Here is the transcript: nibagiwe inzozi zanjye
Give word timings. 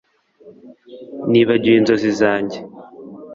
nibagiwe 1.31 1.75
inzozi 1.79 2.09
zanjye 2.21 2.59